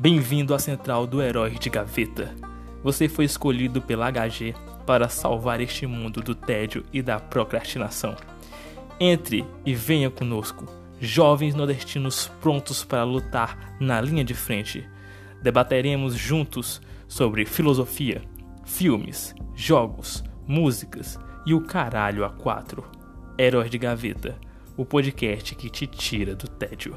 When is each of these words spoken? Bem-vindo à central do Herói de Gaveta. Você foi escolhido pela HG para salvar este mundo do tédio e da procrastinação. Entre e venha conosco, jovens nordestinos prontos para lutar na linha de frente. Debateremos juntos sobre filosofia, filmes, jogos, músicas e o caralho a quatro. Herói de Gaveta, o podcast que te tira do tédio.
Bem-vindo 0.00 0.54
à 0.54 0.60
central 0.60 1.08
do 1.08 1.20
Herói 1.20 1.58
de 1.58 1.68
Gaveta. 1.68 2.32
Você 2.84 3.08
foi 3.08 3.24
escolhido 3.24 3.82
pela 3.82 4.08
HG 4.08 4.54
para 4.86 5.08
salvar 5.08 5.60
este 5.60 5.88
mundo 5.88 6.22
do 6.22 6.36
tédio 6.36 6.84
e 6.92 7.02
da 7.02 7.18
procrastinação. 7.18 8.14
Entre 9.00 9.44
e 9.66 9.74
venha 9.74 10.08
conosco, 10.08 10.66
jovens 11.00 11.52
nordestinos 11.52 12.30
prontos 12.40 12.84
para 12.84 13.02
lutar 13.02 13.76
na 13.80 14.00
linha 14.00 14.22
de 14.22 14.34
frente. 14.34 14.88
Debateremos 15.42 16.14
juntos 16.14 16.80
sobre 17.08 17.44
filosofia, 17.44 18.22
filmes, 18.64 19.34
jogos, 19.56 20.22
músicas 20.46 21.18
e 21.44 21.52
o 21.52 21.60
caralho 21.60 22.24
a 22.24 22.30
quatro. 22.30 22.84
Herói 23.36 23.68
de 23.68 23.78
Gaveta, 23.78 24.36
o 24.76 24.84
podcast 24.84 25.56
que 25.56 25.68
te 25.68 25.88
tira 25.88 26.36
do 26.36 26.46
tédio. 26.46 26.96